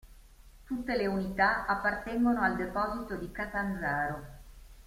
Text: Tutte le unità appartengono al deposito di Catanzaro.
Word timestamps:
Tutte 0.65 0.95
le 0.95 1.05
unità 1.05 1.67
appartengono 1.67 2.41
al 2.41 2.55
deposito 2.55 3.17
di 3.17 3.31
Catanzaro. 3.31 4.25